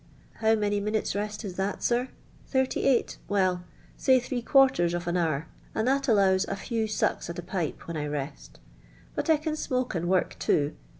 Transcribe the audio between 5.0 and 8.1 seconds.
an hour, and that allows a lew bucks at a pipe when 1